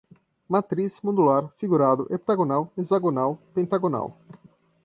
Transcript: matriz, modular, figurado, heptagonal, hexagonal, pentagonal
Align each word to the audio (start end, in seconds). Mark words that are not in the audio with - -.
matriz, 0.49 0.99
modular, 1.01 1.47
figurado, 1.59 2.07
heptagonal, 2.09 2.67
hexagonal, 2.75 3.37
pentagonal 3.53 4.17